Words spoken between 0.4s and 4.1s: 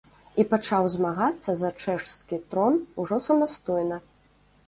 І пачаў змагацца за чэшскі трон ужо самастойна.